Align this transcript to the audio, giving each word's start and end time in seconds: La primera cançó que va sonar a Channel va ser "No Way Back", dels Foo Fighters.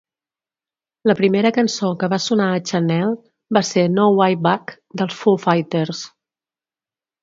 La 1.11 1.15
primera 1.19 1.51
cançó 1.57 1.91
que 2.05 2.09
va 2.15 2.19
sonar 2.25 2.49
a 2.55 2.63
Channel 2.71 3.15
va 3.59 3.65
ser 3.71 3.87
"No 4.01 4.09
Way 4.19 4.43
Back", 4.51 4.77
dels 4.99 5.23
Foo 5.23 5.43
Fighters. 5.49 6.07